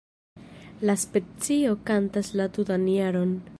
La 0.89 0.95
specio 1.01 1.75
kantas 1.91 2.33
la 2.41 2.51
tutan 2.59 2.91
jaron. 2.97 3.41